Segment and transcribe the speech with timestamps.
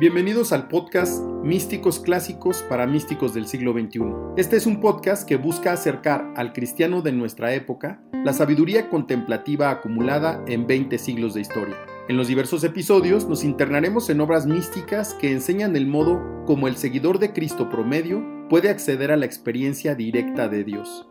[0.00, 4.00] Bienvenidos al podcast Místicos Clásicos para Místicos del siglo XXI.
[4.36, 9.72] Este es un podcast que busca acercar al cristiano de nuestra época la sabiduría contemplativa
[9.72, 11.74] acumulada en 20 siglos de historia.
[12.08, 16.76] En los diversos episodios nos internaremos en obras místicas que enseñan el modo como el
[16.76, 21.08] seguidor de Cristo promedio puede acceder a la experiencia directa de Dios.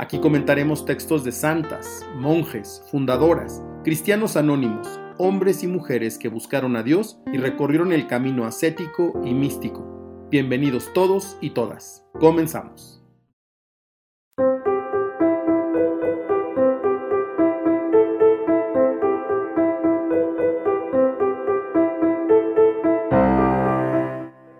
[0.00, 6.82] Aquí comentaremos textos de santas, monjes, fundadoras, cristianos anónimos, hombres y mujeres que buscaron a
[6.82, 10.28] Dios y recorrieron el camino ascético y místico.
[10.30, 12.04] Bienvenidos todos y todas.
[12.20, 13.02] Comenzamos.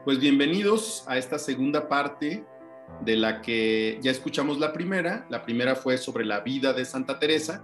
[0.07, 2.47] Pues bienvenidos a esta segunda parte
[3.03, 5.27] de la que ya escuchamos la primera.
[5.29, 7.63] La primera fue sobre la vida de Santa Teresa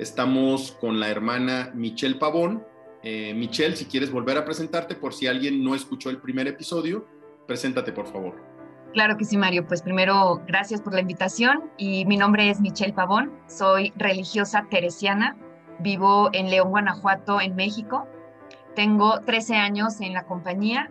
[0.00, 2.64] Estamos con la hermana Michelle Pavón.
[3.02, 7.06] Eh, Michelle, si quieres volver a presentarte por si alguien no escuchó el primer episodio,
[7.46, 8.42] preséntate por favor.
[8.94, 9.66] Claro que sí, Mario.
[9.68, 11.70] Pues primero, gracias por la invitación.
[11.76, 13.30] Y mi nombre es Michelle Pavón.
[13.46, 15.36] Soy religiosa teresiana.
[15.80, 18.08] Vivo en León, Guanajuato, en México.
[18.74, 20.90] Tengo 13 años en la compañía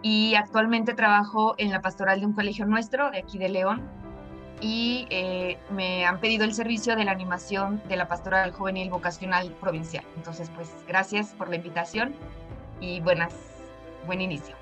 [0.00, 4.03] y actualmente trabajo en la pastoral de un colegio nuestro de aquí de León
[4.60, 9.50] y eh, me han pedido el servicio de la animación de la Pastoral Juvenil Vocacional
[9.60, 10.04] Provincial.
[10.16, 12.14] Entonces, pues gracias por la invitación
[12.80, 13.34] y buenas,
[14.06, 14.54] buen inicio.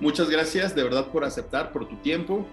[0.00, 2.46] Muchas gracias de verdad por aceptar, por tu tiempo.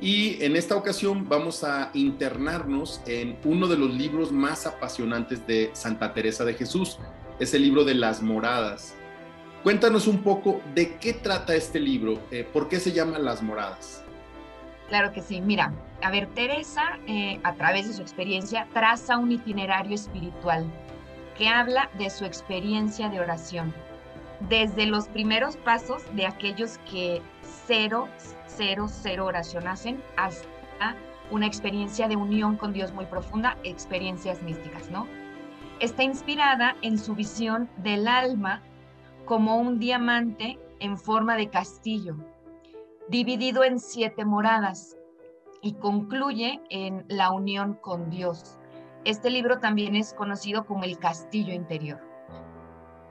[0.00, 5.70] Y en esta ocasión vamos a internarnos en uno de los libros más apasionantes de
[5.72, 6.98] Santa Teresa de Jesús.
[7.38, 8.94] Es el libro de las moradas.
[9.62, 14.03] Cuéntanos un poco de qué trata este libro, eh, por qué se llama Las Moradas.
[14.88, 15.40] Claro que sí.
[15.40, 20.66] Mira, a ver, Teresa, eh, a través de su experiencia, traza un itinerario espiritual
[21.36, 23.74] que habla de su experiencia de oración,
[24.48, 27.22] desde los primeros pasos de aquellos que
[27.66, 28.08] cero,
[28.46, 30.94] cero, cero oración hacen hasta
[31.30, 35.06] una experiencia de unión con Dios muy profunda, experiencias místicas, ¿no?
[35.80, 38.62] Está inspirada en su visión del alma
[39.24, 42.16] como un diamante en forma de castillo,
[43.08, 44.96] dividido en siete moradas
[45.62, 48.58] y concluye en la unión con Dios.
[49.04, 52.00] Este libro también es conocido como el castillo interior.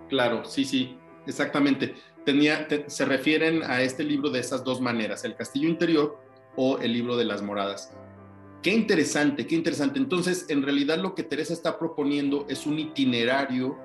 [0.10, 1.96] Claro, sí, sí, exactamente.
[2.26, 6.20] Tenía, se refieren a este libro de esas dos maneras, el castillo interior
[6.56, 7.94] o el libro de las moradas.
[8.62, 10.00] Qué interesante, qué interesante.
[10.00, 13.78] Entonces, en realidad lo que Teresa está proponiendo es un itinerario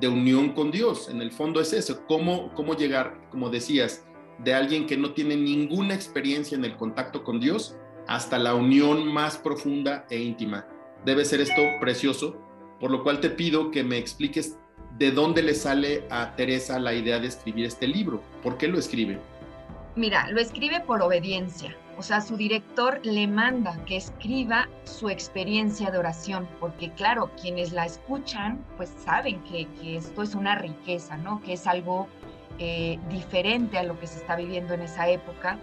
[0.00, 1.08] de unión con Dios.
[1.08, 4.04] En el fondo es eso, cómo, cómo llegar, como decías,
[4.38, 9.06] de alguien que no tiene ninguna experiencia en el contacto con Dios hasta la unión
[9.12, 10.66] más profunda e íntima.
[11.04, 12.36] Debe ser esto precioso,
[12.80, 14.58] por lo cual te pido que me expliques
[14.98, 18.22] de dónde le sale a Teresa la idea de escribir este libro.
[18.42, 19.18] ¿Por qué lo escribe?
[19.96, 21.76] Mira, lo escribe por obediencia.
[21.96, 27.72] O sea, su director le manda que escriba su experiencia de oración, porque claro, quienes
[27.72, 31.40] la escuchan, pues saben que, que esto es una riqueza, ¿no?
[31.42, 32.08] Que es algo
[32.58, 35.58] eh, diferente a lo que se está viviendo en esa época.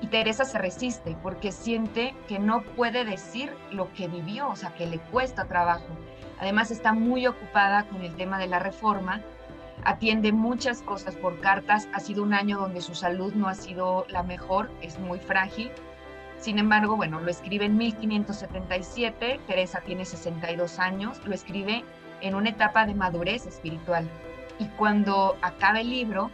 [0.00, 4.74] Y Teresa se resiste porque siente que no puede decir lo que vivió, o sea,
[4.74, 5.86] que le cuesta trabajo.
[6.38, 9.22] Además está muy ocupada con el tema de la reforma,
[9.84, 14.04] atiende muchas cosas por cartas, ha sido un año donde su salud no ha sido
[14.08, 15.70] la mejor, es muy frágil.
[16.38, 21.84] Sin embargo, bueno, lo escribe en 1577, Teresa tiene 62 años, lo escribe
[22.20, 24.08] en una etapa de madurez espiritual.
[24.58, 26.30] Y cuando acaba el libro,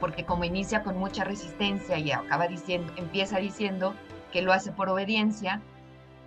[0.00, 3.94] porque como inicia con mucha resistencia y acaba diciendo, empieza diciendo
[4.32, 5.60] que lo hace por obediencia,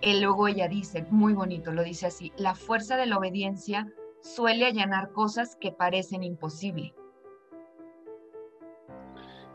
[0.00, 3.88] él luego ella dice, muy bonito, lo dice así, la fuerza de la obediencia
[4.20, 6.92] suele allanar cosas que parecen imposibles.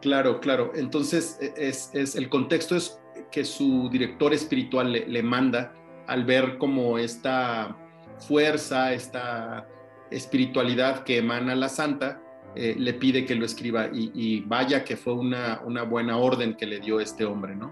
[0.02, 0.72] Claro, claro.
[0.76, 3.00] Entonces, e, es, es, el contexto es
[3.32, 5.74] que su director espiritual le, le manda
[6.08, 7.76] al ver como esta
[8.18, 9.68] fuerza, esta
[10.12, 12.22] espiritualidad que emana la santa,
[12.56, 16.66] eh, le pide que lo escriba y, vaya que fue una, una, buena orden que
[16.66, 17.72] le dio este hombre, ¿no?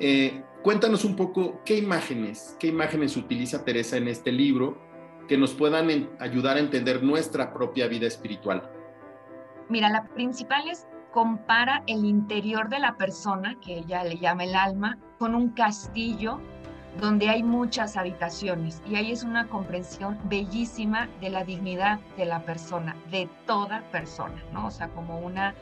[0.00, 4.78] Eh, cuéntanos un poco qué imágenes, qué imágenes utiliza Teresa en este libro
[5.28, 8.70] que nos puedan ayudar a entender nuestra propia vida espiritual.
[9.68, 14.54] Mira, la principal es compara el interior de la persona, que ella le llama el
[14.54, 16.40] alma, con un castillo
[17.00, 22.40] donde hay muchas habitaciones y ahí es una comprensión bellísima de la dignidad de la
[22.42, 24.66] persona, de toda persona, ¿no?
[24.66, 25.54] O sea, como una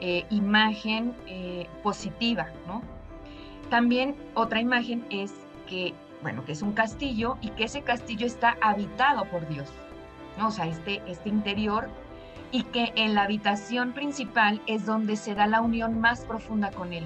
[0.00, 2.82] eh, imagen eh, positiva, ¿no?
[3.68, 5.32] También otra imagen es
[5.68, 5.92] que,
[6.22, 9.68] bueno, que es un castillo y que ese castillo está habitado por Dios,
[10.38, 10.48] ¿no?
[10.48, 11.88] O sea, este, este interior
[12.50, 16.94] y que en la habitación principal es donde se da la unión más profunda con
[16.94, 17.04] Él.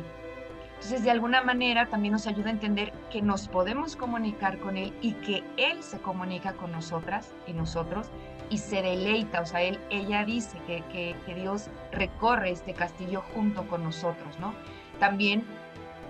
[0.83, 4.93] Entonces, de alguna manera también nos ayuda a entender que nos podemos comunicar con Él
[5.01, 8.09] y que Él se comunica con nosotras y nosotros
[8.51, 13.23] y se deleita, o sea, él, ella dice que, que, que Dios recorre este castillo
[13.33, 14.55] junto con nosotros, ¿no?
[14.99, 15.45] También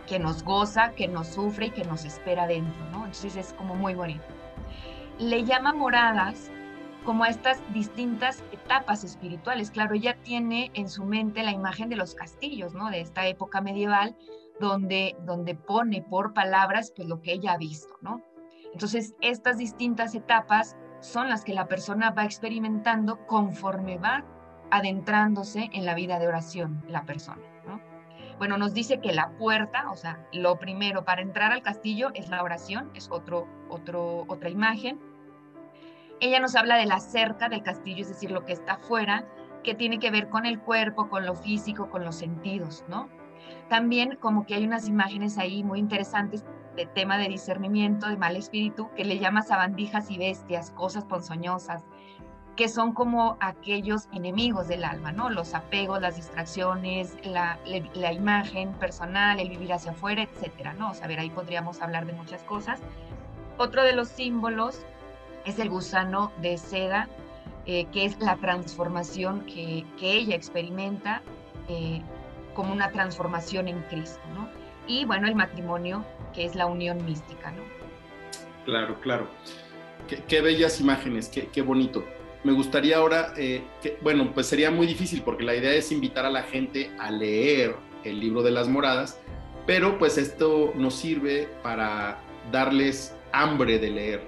[0.08, 3.04] que nos goza, que nos sufre y que nos espera dentro, ¿no?
[3.04, 4.24] Entonces es como muy bonito.
[5.18, 6.50] Le llama moradas
[7.04, 9.70] como a estas distintas etapas espirituales.
[9.70, 12.90] Claro, ella tiene en su mente la imagen de los castillos, ¿no?
[12.90, 14.16] De esta época medieval,
[14.68, 18.22] donde, donde pone por palabras pues lo que ella ha visto, ¿no?
[18.72, 24.24] Entonces, estas distintas etapas son las que la persona va experimentando conforme va
[24.70, 27.80] adentrándose en la vida de oración, la persona, ¿no?
[28.38, 32.30] Bueno, nos dice que la puerta, o sea, lo primero para entrar al castillo es
[32.30, 34.98] la oración, es otro, otro, otra imagen
[36.22, 39.26] ella nos habla de la cerca del castillo, es decir, lo que está afuera,
[39.64, 43.08] que tiene que ver con el cuerpo, con lo físico, con los sentidos, ¿no?
[43.68, 46.44] También como que hay unas imágenes ahí muy interesantes
[46.76, 51.84] de tema de discernimiento, de mal espíritu, que le llama sabandijas y bestias, cosas ponzoñosas,
[52.56, 55.30] que son como aquellos enemigos del alma, ¿no?
[55.30, 57.58] Los apegos, las distracciones, la,
[57.94, 60.90] la imagen personal, el vivir hacia afuera, etcétera, ¿no?
[60.90, 62.80] O sea, ver, ahí podríamos hablar de muchas cosas.
[63.56, 64.84] Otro de los símbolos
[65.46, 67.08] es el gusano de seda,
[67.64, 71.22] eh, que es la transformación que, ella experimenta
[71.68, 72.02] eh,
[72.54, 74.48] como una transformación en Cristo, ¿no?
[74.86, 76.04] Y bueno, el matrimonio,
[76.34, 77.62] que es la unión mística, ¿no?
[78.64, 79.28] Claro, claro.
[80.28, 82.04] Qué, bellas imágenes, qué, bonito.
[82.44, 83.62] Me gustaría ahora, eh,
[84.02, 87.76] bueno, pues sería muy difícil porque la idea es invitar a la gente a leer
[88.04, 89.20] el libro de las moradas,
[89.64, 92.18] pero pues esto nos sirve para
[92.50, 94.22] darles hambre de leer,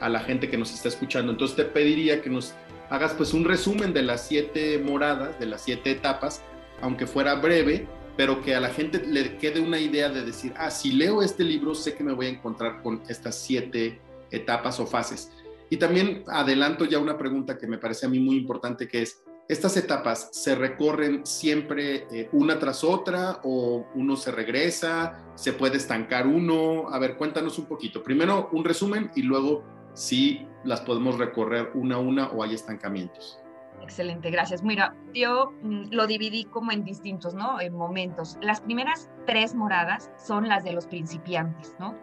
[0.00, 1.32] a la gente que nos está escuchando.
[1.32, 2.54] Entonces te pediría que nos
[2.88, 6.42] hagas pues un resumen de las siete moradas, de las siete etapas,
[6.80, 7.86] aunque fuera breve,
[8.16, 11.44] pero que a la gente le quede una idea de decir, ah, si leo este
[11.44, 14.00] libro, sé que me voy a encontrar con estas siete
[14.30, 15.30] etapas o fases.
[15.68, 19.22] Y también adelanto ya una pregunta que me parece a mí muy importante, que es,
[19.48, 25.32] ¿estas etapas se recorren siempre eh, una tras otra o uno se regresa?
[25.34, 26.88] ¿Se puede estancar uno?
[26.88, 28.02] A ver, cuéntanos un poquito.
[28.02, 29.64] Primero un resumen y luego
[29.94, 33.40] si las podemos recorrer una a una o hay estancamientos.
[33.86, 34.64] Excelente, gracias.
[34.64, 37.60] Mira, yo mm, lo dividí como en distintos, ¿no?
[37.60, 38.36] En momentos.
[38.42, 41.94] Las primeras tres moradas son las de los principiantes, ¿no?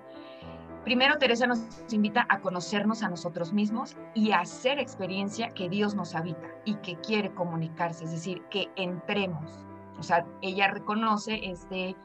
[0.86, 1.60] Primero, Teresa nos
[1.92, 6.76] invita a conocernos a nosotros mismos y a hacer experiencia que Dios nos habita y
[6.76, 9.66] que quiere comunicarse, es decir, que entremos.
[10.00, 11.98] O sea, ella reconoce este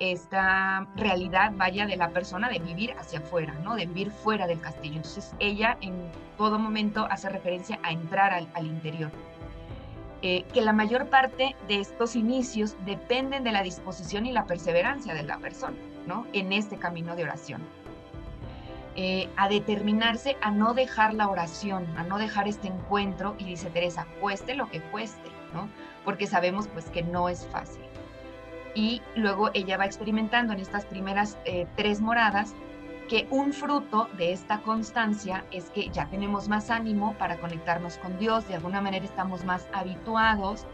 [0.00, 3.74] esta realidad vaya de la persona de vivir hacia afuera, ¿no?
[3.74, 4.96] De vivir fuera del castillo.
[4.96, 5.94] Entonces ella en
[6.36, 9.10] todo momento hace referencia a entrar al, interior.
[10.22, 15.14] Eh, que la mayor parte de estos inicios dependen de la disposición y la perseverancia
[15.14, 16.26] de la persona, ¿no?
[16.32, 17.62] En este camino de oración.
[18.96, 23.70] Eh, a determinarse a no dejar la oración, a no dejar este encuentro, y dice
[23.70, 25.68] Teresa, cueste lo que cueste, ¿no?
[26.04, 27.87] Porque sabemos pues que no es fácil
[28.74, 32.54] y luego ella va experimentando en estas primeras eh, tres moradas
[33.08, 38.18] que un fruto de esta constancia es que ya tenemos más ánimo para conectarnos con
[38.18, 40.66] Dios, de alguna manera estamos más habituados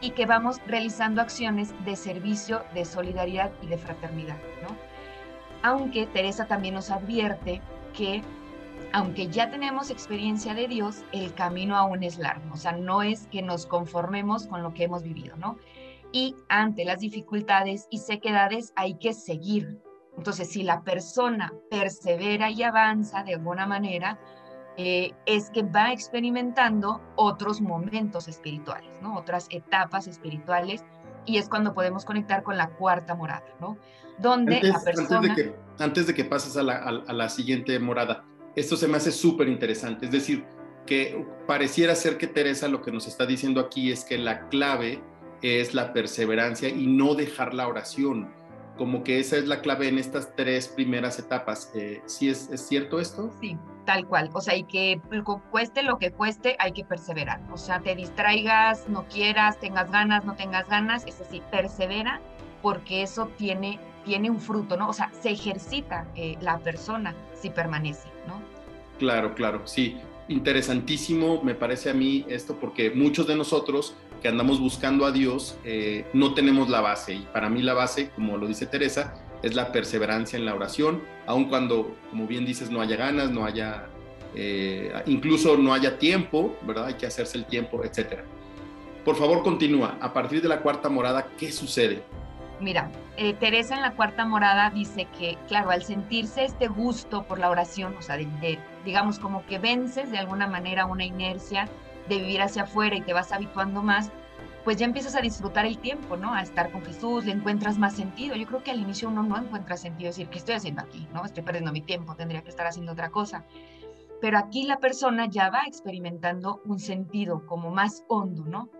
[0.00, 4.36] y que vamos realizando acciones de servicio, de solidaridad y de fraternidad.
[4.62, 4.76] ¿no?
[5.62, 7.62] Aunque Teresa también nos advierte
[7.94, 8.22] que
[8.92, 13.26] aunque ya tenemos experiencia de Dios, el camino aún es largo, o sea, no es
[13.28, 15.56] que nos conformemos con lo que hemos vivido, ¿no?
[16.14, 19.80] Y ante las dificultades y sequedades hay que seguir.
[20.16, 24.20] Entonces, si la persona persevera y avanza de alguna manera,
[24.76, 29.18] eh, es que va experimentando otros momentos espirituales, ¿no?
[29.18, 30.84] otras etapas espirituales,
[31.26, 33.76] y es cuando podemos conectar con la cuarta morada, ¿no?
[34.18, 35.16] Donde antes, la persona...
[35.16, 38.86] Antes de, que, antes de que pases a la, a la siguiente morada, esto se
[38.86, 40.44] me hace súper interesante, es decir,
[40.86, 45.02] que pareciera ser que Teresa lo que nos está diciendo aquí es que la clave
[45.42, 48.32] es la perseverancia y no dejar la oración.
[48.76, 51.70] Como que esa es la clave en estas tres primeras etapas.
[51.74, 53.32] Eh, ¿Sí es, es, cierto esto?
[53.40, 54.30] Sí, tal cual.
[54.32, 55.00] O sea, y que
[55.50, 57.40] cueste lo que cueste, hay que perseverar.
[57.52, 62.20] O sea, te distraigas, no quieras, tengas ganas, no tengas ganas, es decir, persevera
[62.64, 64.88] porque eso tiene, tiene un fruto, ¿no?
[64.88, 68.40] O sea, se ejercita eh, la persona si permanece, ¿no?
[68.98, 69.98] Claro, claro, sí.
[70.28, 75.58] Interesantísimo me parece a mí esto porque muchos de nosotros que andamos buscando a Dios,
[75.64, 77.12] eh, no tenemos la base.
[77.12, 81.02] Y para mí la base, como lo dice Teresa, es la perseverancia en la oración,
[81.26, 83.84] aun cuando, como bien dices, no haya ganas, no haya
[84.34, 86.86] eh, incluso no haya tiempo, ¿verdad?
[86.86, 88.20] Hay que hacerse el tiempo, etc.
[89.04, 89.98] Por favor, continúa.
[90.00, 92.02] A partir de la cuarta morada, ¿qué sucede?
[92.60, 97.38] Mira, eh, Teresa en la cuarta morada dice que, claro, al sentirse este gusto por
[97.38, 98.18] la oración, o sea,
[98.86, 101.68] digamos como que vences de alguna manera una inercia
[102.08, 104.10] de vivir hacia afuera y te vas habituando más,
[104.64, 106.32] pues ya empiezas a disfrutar el tiempo, ¿no?
[106.32, 108.34] A estar con Jesús, le encuentras más sentido.
[108.34, 111.06] Yo creo que al inicio uno no encuentra sentido, decir, ¿qué estoy haciendo aquí?
[111.12, 111.24] ¿No?
[111.24, 113.44] Estoy perdiendo mi tiempo, tendría que estar haciendo otra cosa.
[114.22, 118.70] Pero aquí la persona ya va experimentando un sentido como más hondo, ¿no?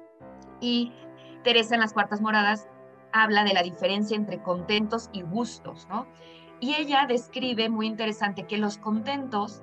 [0.60, 0.92] Y
[1.42, 2.66] Teresa en las cuartas moradas
[3.12, 6.06] habla de la diferencia entre contentos y gustos, ¿no?
[6.60, 9.62] Y ella describe muy interesante que los contentos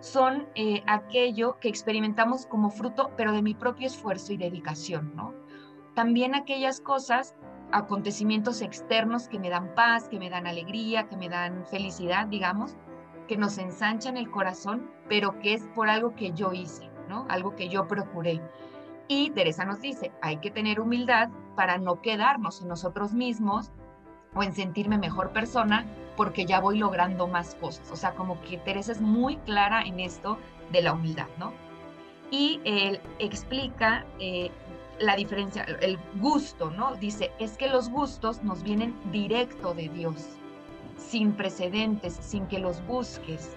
[0.00, 5.34] son eh, aquello que experimentamos como fruto, pero de mi propio esfuerzo y dedicación, ¿no?
[5.94, 7.34] También aquellas cosas,
[7.72, 12.76] acontecimientos externos que me dan paz, que me dan alegría, que me dan felicidad, digamos,
[13.28, 17.26] que nos ensanchan el corazón, pero que es por algo que yo hice, ¿no?
[17.28, 18.40] Algo que yo procuré.
[19.06, 23.70] Y Teresa nos dice, hay que tener humildad para no quedarnos en nosotros mismos
[24.34, 27.90] o en sentirme mejor persona porque ya voy logrando más cosas.
[27.90, 30.38] O sea, como que Teresa es muy clara en esto
[30.70, 31.52] de la humildad, ¿no?
[32.30, 34.50] Y él explica eh,
[35.00, 36.94] la diferencia, el gusto, ¿no?
[36.96, 40.36] Dice, es que los gustos nos vienen directo de Dios,
[40.96, 43.56] sin precedentes, sin que los busques,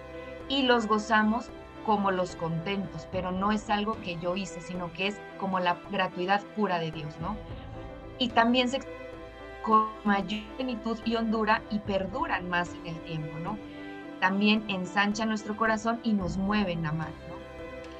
[0.50, 1.50] y los gozamos
[1.86, 5.77] como los contentos, pero no es algo que yo hice, sino que es como la
[5.92, 7.36] gratuidad pura de Dios, ¿no?
[8.20, 8.80] Y también se
[9.63, 13.58] con mayor plenitud y hondura y perduran más en el tiempo, ¿no?
[14.20, 17.36] También ensancha nuestro corazón y nos mueven a amar, ¿no?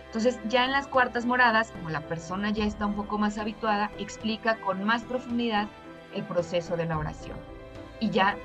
[0.06, 3.92] Entonces, ya en las cuartas moradas, como la persona ya está un poco más habituada,
[3.98, 5.68] explica con más profundidad
[6.14, 7.38] el proceso de la oración.
[8.00, 8.38] Y ya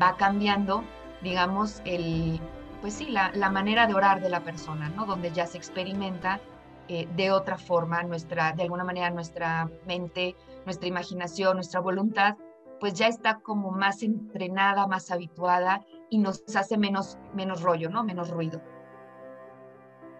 [0.00, 0.84] va cambiando,
[1.22, 2.40] digamos, el,
[2.80, 5.04] pues sí, la, la manera de orar de la persona, ¿no?
[5.04, 6.40] Donde ya se experimenta
[6.88, 12.36] eh, de otra forma, nuestra, de alguna manera nuestra mente, nuestra imaginación, nuestra voluntad,
[12.78, 15.80] pues ya está como más entrenada, más habituada
[16.10, 18.04] y nos hace menos, menos rollo, ¿no?
[18.04, 18.60] Menos ruido.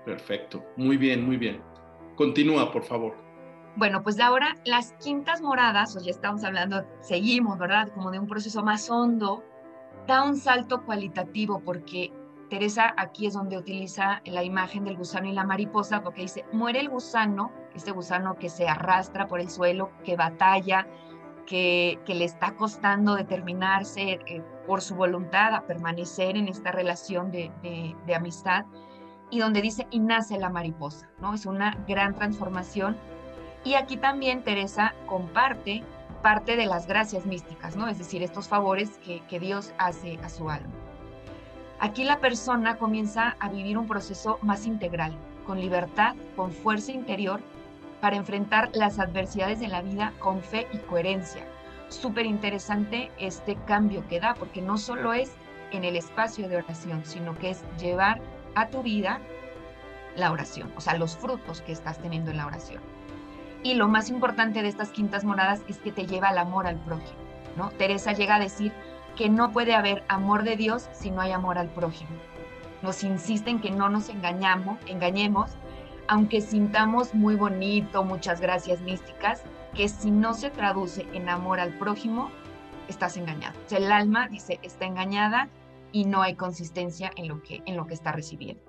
[0.07, 1.61] Perfecto, muy bien, muy bien.
[2.15, 3.15] Continúa, por favor.
[3.77, 7.89] Bueno, pues ahora las quintas moradas, o ya estamos hablando, seguimos, ¿verdad?
[7.93, 9.45] Como de un proceso más hondo,
[10.07, 12.11] da un salto cualitativo porque
[12.49, 16.81] Teresa aquí es donde utiliza la imagen del gusano y la mariposa, porque dice, muere
[16.81, 20.87] el gusano, este gusano que se arrastra por el suelo, que batalla,
[21.47, 27.51] que, le está costando determinarse eh, por su voluntad a permanecer en esta relación de,
[28.05, 28.65] de amistad,
[29.31, 31.35] y donde dice, y nace la mariposa, ¿no?
[31.35, 32.97] Es una gran transformación.
[33.65, 35.83] Y aquí también Teresa comparte
[36.23, 37.89] parte de las gracias místicas, ¿no?
[37.89, 40.73] Es decir, estos favores que, que Dios hace a su alma.
[41.79, 47.41] Aquí la persona comienza a vivir un proceso más integral, con libertad, con fuerza interior,
[48.01, 51.45] para enfrentar las adversidades de la vida con fe y coherencia.
[51.89, 55.33] Súper interesante este cambio que da, porque no solo es
[55.71, 58.21] en el espacio de oración, sino que es llevar
[58.55, 59.21] a tu vida
[60.17, 62.83] la oración, o sea, los frutos que estás teniendo en la oración.
[63.63, 66.77] Y lo más importante de estas quintas moradas es que te lleva al amor al
[66.77, 67.19] prójimo,
[67.57, 67.71] ¿no?
[67.71, 68.73] Teresa llega a decir,
[69.17, 72.11] que no puede haber amor de Dios si no hay amor al prójimo.
[72.83, 75.51] Nos insisten que no nos engañamos, engañemos,
[76.09, 79.43] aunque sintamos muy bonito, muchas gracias místicas,
[79.75, 82.31] que si no se traduce en amor al prójimo,
[82.89, 83.59] estás engañado.
[83.67, 85.49] O sea, el alma dice está engañada
[85.93, 88.63] y no hay consistencia en lo que, en lo que está recibiendo.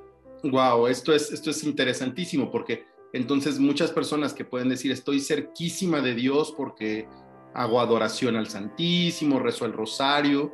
[0.44, 6.02] Wow, esto es, esto es interesantísimo porque entonces muchas personas que pueden decir estoy cerquísima
[6.02, 7.08] de Dios porque
[7.54, 10.54] hago adoración al Santísimo, rezo el rosario,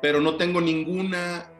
[0.00, 1.50] pero no tengo ninguna,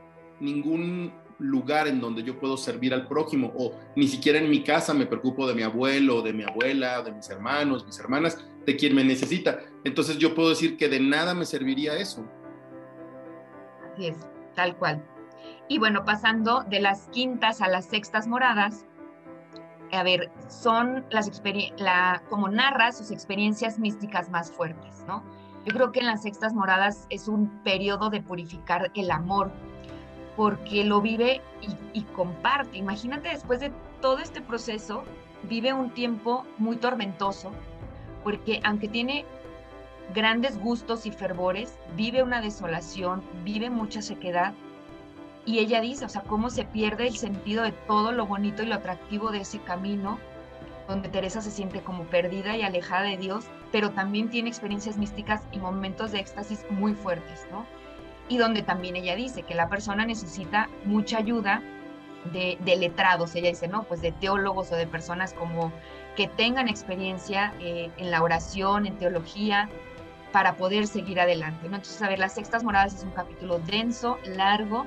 [0.40, 4.94] ningún lugar en donde yo puedo servir al prójimo o ni siquiera en mi casa
[4.94, 8.94] me preocupo de mi abuelo, de mi abuela, de mis hermanos, mis hermanas, de quien
[8.94, 9.60] me necesita.
[9.84, 12.24] Entonces yo puedo decir que de nada me serviría eso.
[13.92, 14.16] Así es,
[14.54, 15.04] tal cual.
[15.68, 18.86] Y bueno, pasando de las quintas a las sextas moradas,
[19.92, 21.30] a ver, son las
[21.78, 25.22] la, como narra sus experiencias místicas más fuertes, ¿no?
[25.64, 29.50] Yo creo que en las sextas moradas es un periodo de purificar el amor,
[30.36, 31.40] porque lo vive
[31.92, 32.76] y, comparte.
[32.78, 35.04] Imagínate después de todo este proceso,
[35.44, 37.50] vive un tiempo muy tormentoso,
[38.22, 39.24] porque aunque tiene
[40.14, 44.54] grandes gustos y fervores, vive una desolación, vive mucha sequedad,
[45.46, 48.66] y ella dice, o sea, cómo se pierde el sentido de todo lo bonito y
[48.66, 50.18] lo atractivo de ese camino,
[50.88, 55.42] donde Teresa se siente como perdida y alejada de Dios, pero también tiene experiencias místicas
[55.52, 57.66] y momentos de éxtasis muy fuertes, ¿no?
[58.28, 61.62] Y donde también ella dice que la persona necesita mucha ayuda
[62.32, 65.72] de, letrados, ella dice, no, pues de teólogos o de personas como
[66.16, 69.68] que tengan experiencia eh, en la oración, en teología,
[70.32, 71.68] para poder seguir adelante.
[71.68, 71.76] ¿no?
[71.76, 74.86] Entonces, a ver, las sextas moradas es un capítulo denso, largo,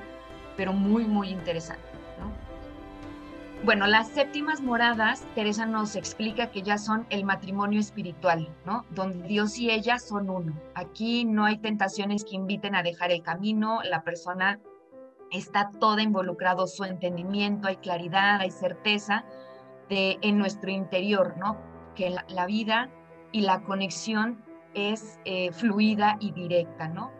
[0.56, 1.97] pero muy, muy interesante.
[3.64, 8.84] Bueno, las séptimas moradas, Teresa nos explica que ya son el matrimonio espiritual, ¿no?
[8.90, 10.54] Donde Dios y ella son uno.
[10.74, 14.60] Aquí no hay tentaciones que inviten a dejar el camino, la persona
[15.32, 19.24] está toda involucrado su entendimiento, hay claridad, hay certeza
[19.88, 21.58] de, en nuestro interior, ¿no?
[21.96, 22.90] Que la vida
[23.32, 24.40] y la conexión
[24.74, 27.10] es eh, fluida y directa, ¿no?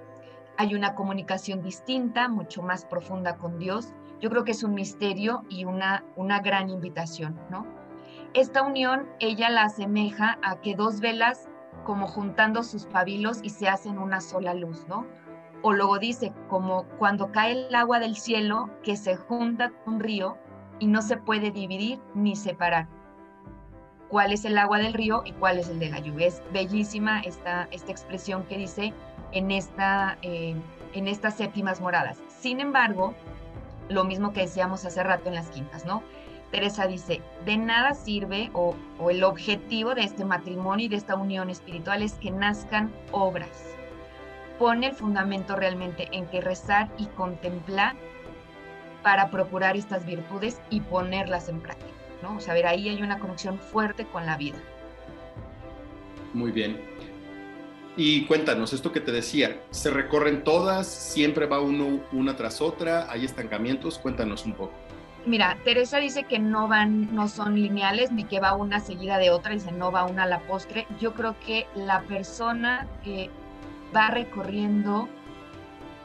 [0.56, 3.92] Hay una comunicación distinta, mucho más profunda con Dios.
[4.20, 7.66] Yo creo que es un misterio y una, una gran invitación, ¿no?
[8.34, 11.48] Esta unión ella la asemeja a que dos velas
[11.84, 15.06] como juntando sus pabilos y se hacen una sola luz, ¿no?
[15.62, 20.00] O luego dice, como cuando cae el agua del cielo que se junta con un
[20.00, 20.36] río
[20.78, 22.86] y no se puede dividir ni separar
[24.08, 26.26] cuál es el agua del río y cuál es el de la lluvia.
[26.26, 28.92] Es bellísima esta, esta expresión que dice
[29.32, 30.54] en, esta, eh,
[30.94, 32.18] en estas séptimas moradas.
[32.28, 33.14] Sin embargo,
[33.88, 36.02] lo mismo que decíamos hace rato en las quintas, ¿no?
[36.50, 38.74] Teresa dice, de nada sirve o,
[39.10, 43.76] el objetivo de este matrimonio y de esta unión espiritual es que nazcan obras.
[44.58, 47.96] Pone el fundamento realmente en que rezar y contemplar
[49.02, 51.92] para procurar estas virtudes y ponerlas en práctica.
[52.22, 52.36] ¿no?
[52.36, 54.58] O sea, ver, ahí hay una conexión fuerte con la vida.
[56.34, 56.97] Muy bien.
[58.00, 60.86] Y cuéntanos, esto que te decía, ¿se recorren todas?
[60.86, 63.10] ¿Siempre va uno una tras otra?
[63.10, 63.98] ¿Hay estancamientos?
[63.98, 64.72] Cuéntanos un poco.
[65.26, 69.30] Mira, Teresa dice que no van, no son lineales, ni que va una seguida de
[69.30, 70.86] otra, dice no va una a la postre.
[71.00, 73.30] Yo creo que la persona que
[73.94, 75.08] va recorriendo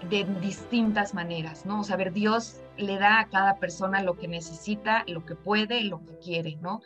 [0.09, 1.81] de distintas maneras, ¿no?
[1.81, 5.83] O sea, ver, Dios le da a cada persona lo que necesita, lo que puede,
[5.83, 6.81] lo que quiere, ¿no?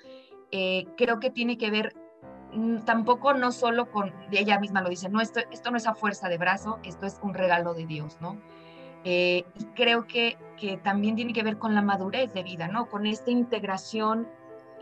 [0.52, 1.96] Eh, creo que tiene que ver
[2.86, 6.30] tampoco no solo con, ella misma lo dice, no, esto, esto no es a fuerza
[6.30, 8.38] de brazo, esto es un regalo de Dios, ¿no?
[9.04, 12.88] Eh, y creo que, que también tiene que ver con la madurez de vida, ¿no?
[12.88, 14.28] Con esta integración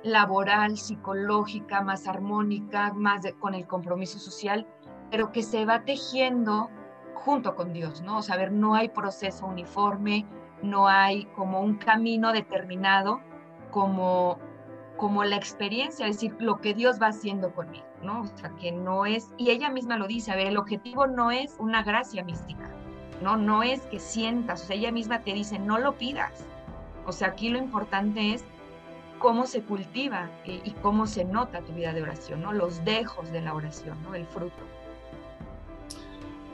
[0.03, 4.67] laboral, psicológica, más armónica, más con el compromiso social,
[5.09, 6.69] pero que se va tejiendo
[7.13, 8.19] junto con Dios, ¿no?
[8.19, 10.25] O sea, ver, no hay proceso uniforme,
[10.61, 13.19] no hay como un camino determinado
[13.71, 14.37] como,
[14.97, 18.21] como la experiencia, es decir, lo que Dios va haciendo conmigo, ¿no?
[18.21, 21.31] O sea, que no es, y ella misma lo dice, a ver, el objetivo no
[21.31, 22.69] es una gracia mística,
[23.21, 23.35] ¿no?
[23.37, 26.45] No es que sientas, o sea, ella misma te dice, no lo pidas.
[27.05, 28.45] O sea, aquí lo importante es
[29.19, 32.53] cómo se cultiva y, cómo se nota tu vida de oración, ¿no?
[32.53, 34.15] Los dejos de la oración, ¿no?
[34.15, 34.55] El fruto.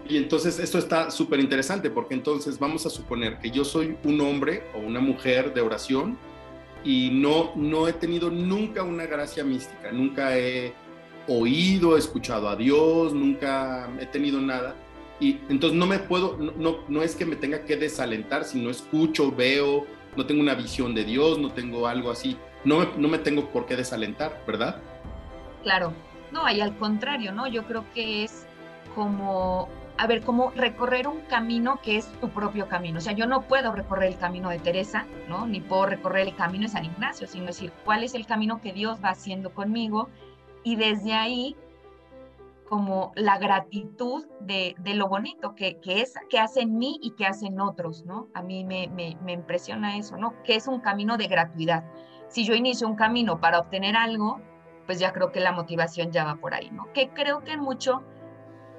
[0.07, 4.19] Y entonces esto está súper interesante porque entonces vamos a suponer que yo soy un
[4.19, 6.17] hombre o una mujer de oración
[6.83, 10.73] y no, no he tenido nunca una gracia mística, nunca he
[11.27, 14.75] oído, escuchado a Dios, nunca he tenido nada.
[15.19, 18.71] Y entonces no me puedo, no, no, es que me tenga que desalentar si no
[18.71, 22.37] escucho, veo, no tengo una visión de Dios, no tengo algo así.
[22.63, 24.81] No me, no me tengo por qué desalentar, ¿verdad?
[25.61, 25.93] Claro,
[26.31, 27.47] no, y al contrario, ¿no?
[27.47, 28.47] Yo creo que es
[28.95, 29.69] como
[30.01, 32.97] a ver, como recorrer un camino que es tu propio camino.
[32.97, 35.45] O sea, yo no puedo recorrer el camino de Teresa, ¿no?
[35.45, 38.73] Ni puedo recorrer el camino de San Ignacio, sino decir, ¿cuál es el camino que
[38.73, 40.09] Dios va haciendo conmigo?
[40.63, 41.55] Y desde ahí,
[42.67, 47.59] como la gratitud de, lo bonito que, es, que hace en mí y que hacen
[47.59, 48.27] otros, ¿no?
[48.33, 50.33] A mí me, me, me impresiona eso, ¿no?
[50.41, 51.83] Que es un camino de gratuidad.
[52.27, 54.41] Si yo inicio un camino para obtener algo,
[54.87, 56.91] pues ya creo que la motivación ya va por ahí, ¿no?
[56.91, 58.01] Que creo que mucho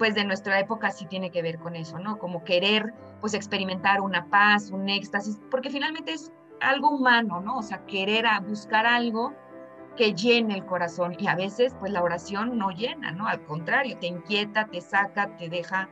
[0.02, 2.18] pues de nuestra época sí tiene que ver con eso, ¿no?
[2.18, 7.58] Como querer pues experimentar una paz, un éxtasis, porque finalmente es algo humano, ¿no?
[7.58, 9.32] O sea, querer a buscar algo
[9.96, 13.28] que llene el corazón y a veces pues la oración no llena, ¿no?
[13.28, 15.88] Al contrario, te inquieta, te saca, te deja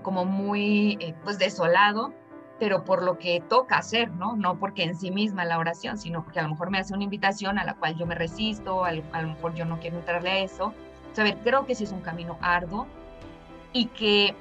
[0.00, 2.14] como muy eh, pues desolado,
[2.58, 4.36] pero por lo que toca hacer, ¿no?
[4.36, 7.04] No porque en sí misma la oración, sino porque a lo mejor me hace una
[7.04, 9.98] invitación a la cual yo me resisto, a lo, a lo mejor yo no quiero
[9.98, 10.72] entrarle a eso.
[11.12, 12.86] O sea, a ver, creo que sí es un camino arduo,
[13.72, 14.34] y que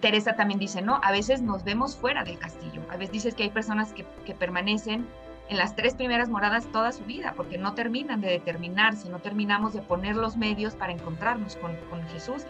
[0.00, 1.00] Teresa también dice, ¿no?
[1.02, 2.82] A veces nos vemos fuera del castillo.
[2.90, 5.06] A veces dices que hay personas que, permanecen
[5.48, 9.72] en las tres primeras moradas toda su vida, porque no terminan de determinarse, no terminamos
[9.74, 11.76] de poner los medios para encontrarnos con,
[12.12, 12.42] Jesús.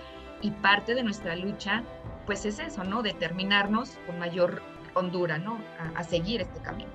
[0.42, 1.82] Y parte de nuestra lucha,
[2.26, 3.02] pues es eso, ¿no?
[3.02, 4.62] Determinarnos con mayor
[4.94, 5.58] hondura, ¿no?
[5.94, 6.90] A, seguir este camino.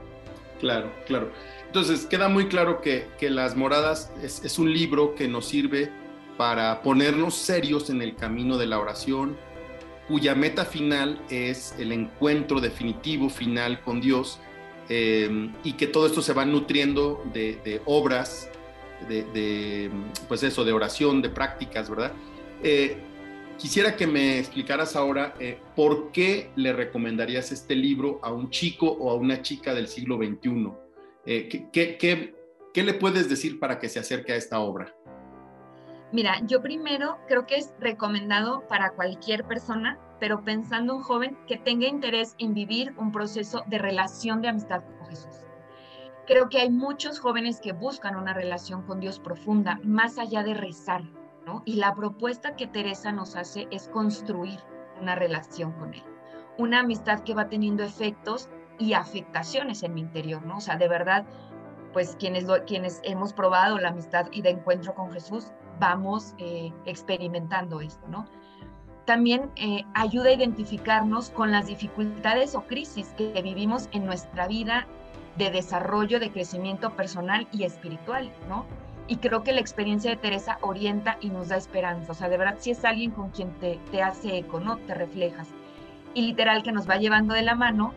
[0.60, 1.32] Claro, claro.
[1.66, 5.92] Entonces, queda muy claro que, Las Moradas es, es un libro que nos sirve
[6.38, 9.38] para ponernos serios en el camino de la oración,
[10.08, 14.40] cuya meta final es el encuentro definitivo, final con Dios,
[14.90, 18.50] em, y que todo esto se va nutriendo de, obras,
[19.08, 19.90] de,
[20.28, 22.12] pues eso, de oración, de prácticas, ¿verdad?
[22.62, 22.98] Eh,
[23.58, 28.88] quisiera que me explicaras ahora eh, por qué le recomendarías este libro a un chico
[28.88, 30.72] o a una chica del siglo XXI.
[31.26, 34.94] Eh, qué le puedes decir para que se acerque a esta obra?
[36.12, 41.58] Mira, yo primero creo que es recomendado para cualquier persona, pero pensando un joven que
[41.58, 45.46] tenga interés en vivir un proceso de relación de amistad con Jesús.
[46.28, 50.54] Creo que hay muchos jóvenes que buscan una relación con Dios profunda, más allá de
[50.54, 51.04] rezar,
[51.46, 51.64] ¿no?
[51.66, 54.60] Y la propuesta que Teresa nos hace es construir
[55.00, 56.04] una relación con Él,
[56.58, 60.58] una amistad que va teniendo efectos y afectaciones en mi interior, ¿no?
[60.58, 61.26] O sea, de verdad,
[61.94, 67.82] pues quienes, quienes hemos probado la amistad y de encuentro con Jesús, vamos eh, experimentando
[67.82, 68.26] esto, ¿no?
[69.06, 74.86] También eh, ayuda a identificarnos con las dificultades o crisis que vivimos en nuestra vida
[75.38, 78.66] de desarrollo, de crecimiento personal y espiritual, ¿no?
[79.08, 82.12] Y creo que la experiencia de Teresa orienta y nos da esperanza.
[82.12, 84.78] O sea, de verdad, si es alguien con quien te, te hace eco, ¿no?
[84.78, 85.48] Te reflejas.
[86.14, 87.92] Y literal que nos va llevando de la mano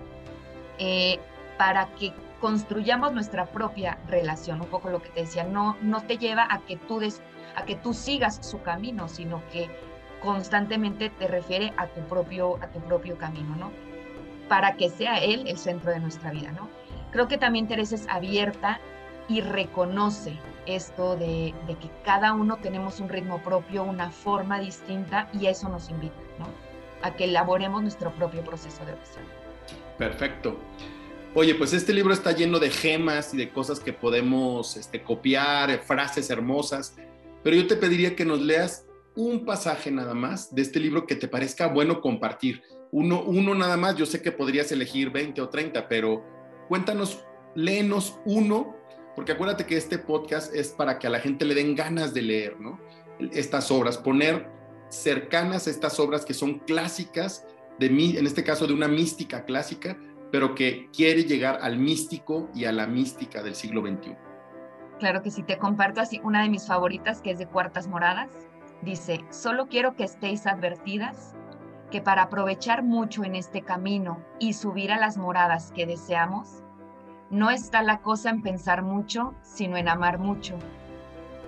[0.78, 1.20] eh,
[1.58, 4.62] para que construyamos nuestra propia relación.
[4.62, 7.20] Un poco lo que te decía, no, no te lleva a que tú des
[7.56, 9.68] a que tú sigas su camino, sino que
[10.24, 13.70] constantemente te refiere a tu propio, a tu propio camino, ¿no?
[14.48, 16.68] Para que sea Él el centro de nuestra vida, ¿no?
[17.12, 18.80] Creo que también Teresa es abierta
[19.28, 20.36] y reconoce
[20.66, 25.90] esto de, que cada uno tenemos un ritmo propio, una forma distinta y eso nos
[25.90, 26.46] invita, ¿no?
[27.02, 29.24] A que elaboremos nuestro propio proceso de oración.
[29.98, 30.58] Perfecto.
[31.34, 35.78] Oye, pues este libro está lleno de gemas y de cosas que podemos este, copiar,
[35.80, 36.96] frases hermosas
[37.44, 41.14] pero yo te pediría que nos leas un pasaje nada más de este libro que
[41.14, 42.62] te parezca bueno compartir.
[42.90, 46.24] Uno, uno nada más, yo sé que podrías elegir 20 o 30, pero
[46.68, 48.74] cuéntanos, léenos uno,
[49.14, 52.22] porque acuérdate que este podcast es para que a la gente le den ganas de
[52.22, 52.80] leer, ¿no?
[53.32, 54.48] Estas obras, poner
[54.88, 57.46] cercanas a estas obras que son clásicas,
[57.78, 59.98] de mí, en este caso de una mística clásica,
[60.30, 64.16] pero que quiere llegar al místico y a la mística del siglo XXI.
[64.98, 68.30] Claro que sí, te comparto así una de mis favoritas que es de Cuartas Moradas.
[68.82, 71.34] Dice, solo quiero que estéis advertidas
[71.90, 76.62] que para aprovechar mucho en este camino y subir a las moradas que deseamos,
[77.30, 80.56] no está la cosa en pensar mucho, sino en amar mucho.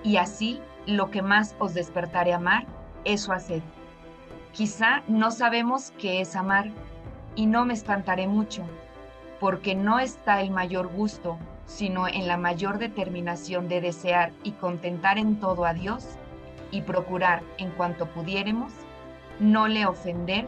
[0.03, 2.67] Y así, lo que más os despertare amar,
[3.05, 3.63] eso haced.
[4.53, 6.71] Quizá no sabemos qué es amar,
[7.35, 8.63] y no me espantaré mucho,
[9.39, 15.19] porque no está el mayor gusto sino en la mayor determinación de desear y contentar
[15.19, 16.07] en todo a Dios
[16.71, 18.73] y procurar en cuanto pudiéremos
[19.39, 20.47] no le ofender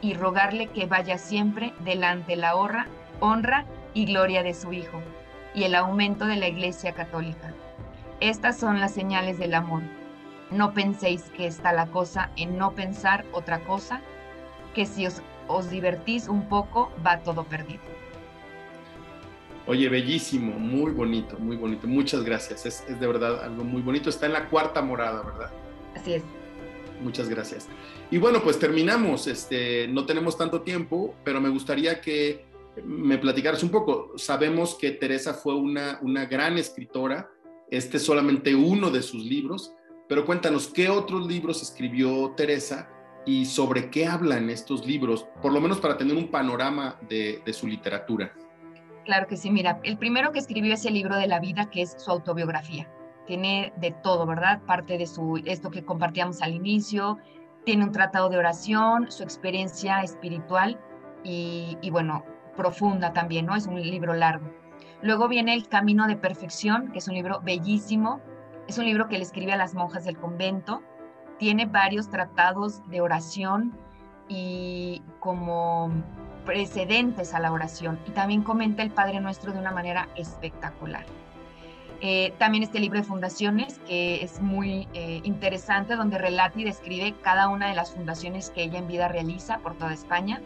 [0.00, 2.86] y rogarle que vaya siempre delante la honra,
[3.20, 5.00] honra y gloria de su Hijo
[5.54, 7.52] y el aumento de la Iglesia Católica.
[8.20, 9.82] Estas son las señales del amor.
[10.50, 14.00] No penséis que está la cosa en no pensar otra cosa,
[14.74, 17.97] que si os, os divertís un poco va todo perdido.
[19.68, 21.86] Oye, bellísimo, muy bonito, muy bonito.
[21.86, 22.64] Muchas gracias.
[22.64, 24.08] Es, de verdad algo muy bonito.
[24.08, 25.50] Está en la cuarta morada, ¿verdad?
[25.94, 26.22] Así es.
[27.02, 27.68] Muchas gracias.
[28.10, 29.26] Y bueno, pues terminamos.
[29.26, 32.46] Este, no tenemos tanto tiempo, pero me gustaría que
[32.82, 34.14] me platicaras un poco.
[34.16, 37.30] Sabemos que Teresa fue una, una gran escritora.
[37.70, 39.74] Este es solamente uno de sus libros,
[40.08, 42.88] pero cuéntanos, ¿qué otros libros escribió Teresa
[43.26, 45.26] y sobre qué hablan estos libros?
[45.42, 48.34] Por lo menos para tener un panorama de, de su literatura.
[49.08, 51.80] Claro que sí, mira, el primero que escribió es el libro de la vida, que
[51.80, 52.86] es su autobiografía.
[53.26, 54.60] Tiene de todo, ¿verdad?
[54.66, 57.16] Parte de su, esto que compartíamos al inicio,
[57.64, 60.78] tiene un tratado de oración, su experiencia espiritual
[61.24, 62.22] y bueno,
[62.54, 63.56] profunda también, ¿no?
[63.56, 64.52] Es un libro largo.
[65.00, 68.20] Luego viene El Camino de Perfección, que es un libro bellísimo.
[68.66, 70.82] Es un libro que le escribe a las monjas del convento.
[71.38, 73.74] Tiene varios tratados de oración
[74.28, 75.90] y como
[76.48, 81.04] precedentes a la oración y también comenta el Padre Nuestro de una manera espectacular.
[82.00, 87.14] Eh, también este libro de fundaciones que es muy eh, interesante donde relata y describe
[87.20, 90.40] cada una de las fundaciones que ella en vida realiza por toda España.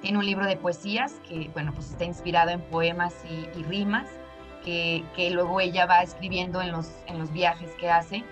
[0.00, 4.08] Tiene un libro de poesías que bueno pues está inspirado en poemas y, rimas
[4.64, 8.24] que, que, luego ella va escribiendo en los, en los viajes que hace.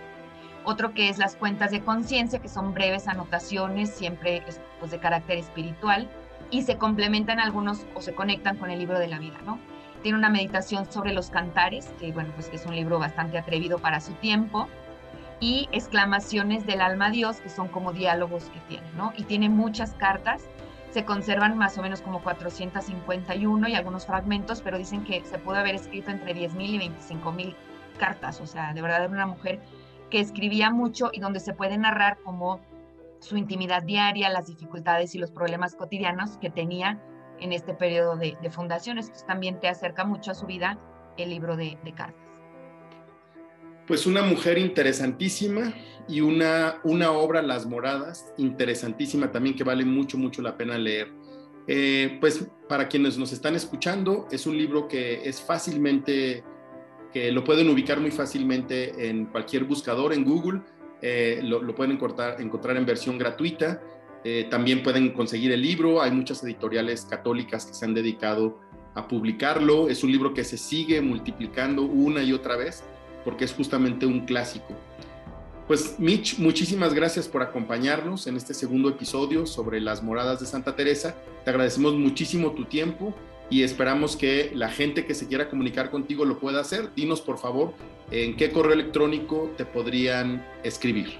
[0.64, 4.42] Otro que es las cuentas de conciencia que son breves anotaciones siempre
[4.78, 6.08] pues, de carácter espiritual
[6.52, 9.58] y se complementan algunos o se conectan con el libro de la vida, ¿no?
[10.02, 14.00] Tiene una meditación sobre los cantares, que bueno, pues es un libro bastante atrevido para
[14.00, 14.68] su tiempo,
[15.40, 19.12] y exclamaciones del alma a Dios, que son como diálogos que tiene, ¿no?
[19.16, 20.44] Y tiene muchas cartas,
[20.92, 25.56] se conservan más o menos como 451 y algunos fragmentos, pero dicen que se pudo
[25.56, 27.56] haber escrito entre 10.000 y 25.000
[27.98, 29.60] cartas, o sea, de verdad era una mujer
[30.10, 32.60] que escribía mucho y donde se puede narrar como
[33.22, 37.00] su intimidad diaria, las dificultades y los problemas cotidianos que tenía
[37.40, 38.98] en este periodo de, fundación.
[38.98, 40.78] Esto también te acerca mucho a su vida
[41.16, 42.20] el libro de, cartas.
[43.86, 45.72] Pues una mujer interesantísima
[46.08, 51.12] y una, una obra, Las Moradas, interesantísima también que vale mucho, mucho la pena leer.
[51.68, 56.42] Eh, pues para quienes nos están escuchando, es un libro que es fácilmente,
[57.12, 60.62] que lo pueden ubicar muy fácilmente en cualquier buscador, en Google,
[61.02, 63.82] eh, lo, pueden encontrar, en versión gratuita.
[64.24, 68.60] Eh, también pueden conseguir el libro, hay muchas editoriales católicas que se han dedicado
[68.94, 69.88] a publicarlo.
[69.88, 72.84] Es un libro que se sigue multiplicando una y otra vez
[73.24, 74.76] porque es justamente un clásico.
[75.66, 80.76] Pues Mitch, muchísimas gracias por acompañarnos en este segundo episodio sobre las moradas de Santa
[80.76, 81.16] Teresa.
[81.44, 83.14] Te agradecemos muchísimo tu tiempo
[83.52, 86.94] y esperamos que la gente que se quiera comunicar contigo lo pueda hacer.
[86.94, 87.74] Dinos por favor
[88.10, 91.18] en qué correo electrónico te podrían escribir.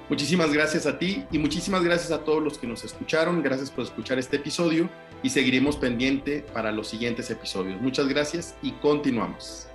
[0.10, 3.41] Muchísimas gracias a ti y muchísimas gracias a todos los que nos escucharon.
[3.41, 4.89] Gracias por escuchar este episodio
[5.24, 7.82] y seguiremos pendiente para los siguientes episodios.
[7.82, 9.68] Muchas gracias y continuamos.